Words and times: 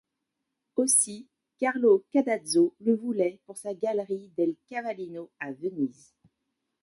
Aussi 0.77 1.27
Carlo 1.59 2.03
Cardazzo 2.09 2.73
le 2.79 2.95
voulait 2.95 3.39
pour 3.45 3.59
sa 3.59 3.75
Galerie 3.75 4.31
del 4.35 4.55
Cavallino 4.67 5.29
à 5.39 5.51
Venise. 5.53 6.15